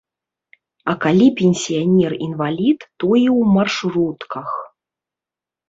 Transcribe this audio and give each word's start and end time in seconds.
А 0.93 0.95
калі 1.03 1.27
пенсіянер 1.41 2.11
інвалід, 2.29 2.79
то 2.99 3.07
і 3.23 3.27
ў 3.37 3.55
маршрутках. 3.61 4.49